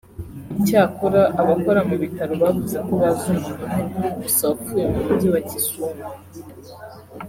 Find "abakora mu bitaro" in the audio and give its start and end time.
1.41-2.33